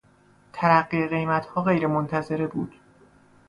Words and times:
ترقی 0.53 1.07
قیمتها 1.07 1.61
غیرمنتظره 1.63 2.47
بود. 2.47 2.75